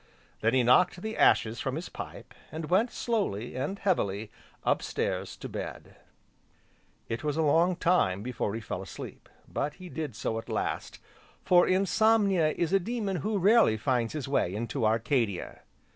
Then 0.39 0.55
he 0.55 0.63
knocked 0.63 0.99
the 1.03 1.15
ashes 1.15 1.59
from 1.59 1.75
his 1.75 1.87
pipe, 1.87 2.33
and 2.51 2.71
went, 2.71 2.89
slowly, 2.91 3.53
and 3.55 3.77
heavily, 3.77 4.31
up 4.63 4.81
stairs 4.81 5.35
to 5.35 5.47
bed. 5.47 5.95
It 7.07 7.23
was 7.23 7.37
a 7.37 7.43
long 7.43 7.75
time 7.75 8.23
before 8.23 8.55
he 8.55 8.61
fell 8.61 8.81
asleep, 8.81 9.29
but 9.47 9.75
he 9.75 9.89
did 9.89 10.15
so 10.15 10.39
at 10.39 10.49
last, 10.49 10.97
for 11.45 11.67
Insomnia 11.67 12.49
is 12.53 12.73
a 12.73 12.79
demon 12.79 13.17
who 13.17 13.37
rarely 13.37 13.77
finds 13.77 14.13
his 14.13 14.27
way 14.27 14.55
into 14.55 14.87
Arcadia. 14.87 15.59